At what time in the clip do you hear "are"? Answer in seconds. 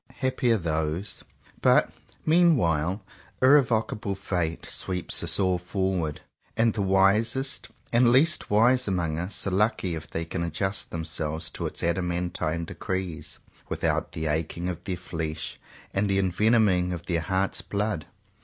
0.51-0.57, 9.45-9.51